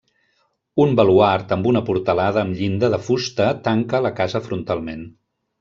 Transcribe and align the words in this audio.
Un 0.85 0.95
baluard 0.99 1.53
amb 1.57 1.69
una 1.73 1.83
portalada 1.91 2.43
amb 2.45 2.57
llinda 2.63 2.91
de 2.97 3.01
fusta 3.11 3.51
tanca 3.69 4.03
la 4.07 4.17
casa 4.23 4.47
frontalment. 4.49 5.07